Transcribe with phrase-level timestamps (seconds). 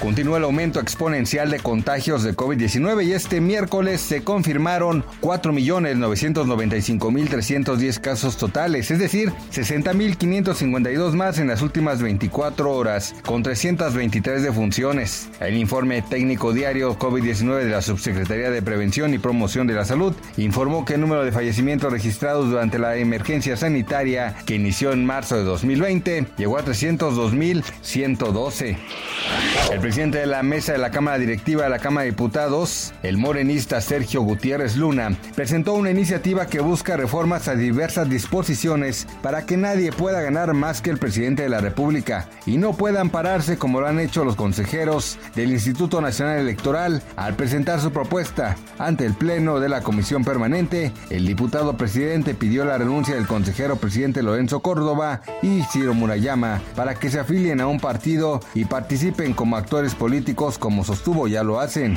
[0.00, 8.38] Continúa el aumento exponencial de contagios de COVID-19 y este miércoles se confirmaron 4.995.310 casos
[8.38, 15.28] totales, es decir, 60.552 más en las últimas 24 horas, con 323 defunciones.
[15.38, 20.14] El informe técnico diario COVID-19 de la Subsecretaría de Prevención y Promoción de la Salud
[20.38, 25.36] informó que el número de fallecimientos registrados durante la emergencia sanitaria que inició en marzo
[25.36, 28.78] de 2020 llegó a 302.112.
[29.70, 33.18] El presidente de la mesa de la Cámara Directiva de la Cámara de Diputados, el
[33.18, 39.56] morenista Sergio Gutiérrez Luna, presentó una iniciativa que busca reformas a diversas disposiciones para que
[39.56, 43.80] nadie pueda ganar más que el presidente de la República y no pueda ampararse como
[43.80, 49.14] lo han hecho los consejeros del Instituto Nacional Electoral al presentar su propuesta ante el
[49.14, 50.92] Pleno de la Comisión Permanente.
[51.10, 56.96] El diputado presidente pidió la renuncia del consejero presidente Lorenzo Córdoba y Ciro Murayama para
[56.96, 61.60] que se afilien a un partido y participen como actores políticos como sostuvo ya lo
[61.60, 61.96] hacen.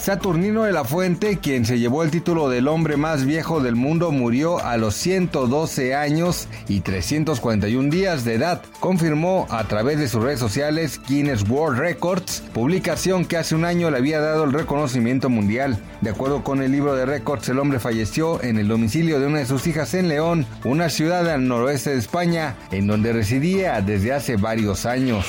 [0.00, 4.10] Saturnino de la Fuente, quien se llevó el título del hombre más viejo del mundo,
[4.10, 10.22] murió a los 112 años y 341 días de edad, confirmó a través de sus
[10.22, 15.28] redes sociales Guinness World Records, publicación que hace un año le había dado el reconocimiento
[15.28, 15.78] mundial.
[16.00, 19.40] De acuerdo con el libro de récords, el hombre falleció en el domicilio de una
[19.40, 24.14] de sus hijas en León, una ciudad al noroeste de España, en donde residía desde
[24.14, 25.26] hace varios años.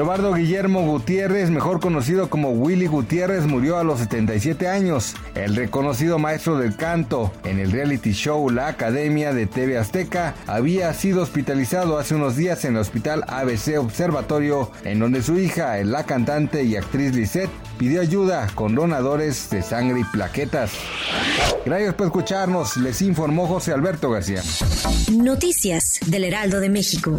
[0.00, 5.14] Leobardo Guillermo Gutiérrez, mejor conocido como Willy Gutiérrez, murió a los 77 años.
[5.34, 10.94] El reconocido maestro del canto en el reality show La Academia de TV Azteca había
[10.94, 16.04] sido hospitalizado hace unos días en el hospital ABC Observatorio, en donde su hija, la
[16.04, 20.70] cantante y actriz Lisette, pidió ayuda con donadores de sangre y plaquetas.
[21.66, 24.42] Gracias por escucharnos, les informó José Alberto García.
[25.12, 27.18] Noticias del Heraldo de México.